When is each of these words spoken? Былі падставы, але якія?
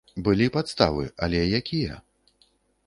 Былі 0.27 0.47
падставы, 0.55 1.05
але 1.29 1.45
якія? 1.61 2.01